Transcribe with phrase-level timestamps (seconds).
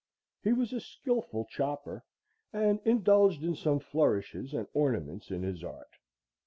[0.43, 2.03] He was a skilful chopper,
[2.51, 5.93] and indulged in some flourishes and ornaments in his art.